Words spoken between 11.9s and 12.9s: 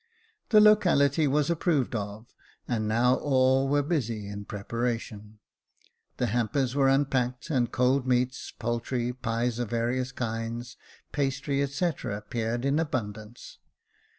appeared in